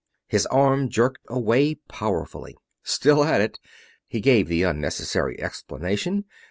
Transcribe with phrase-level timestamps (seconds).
[0.25, 2.57] His arm jerked away powerfully.
[2.81, 3.59] "Still at it,"
[4.07, 6.25] he gave the unnecessary explanation.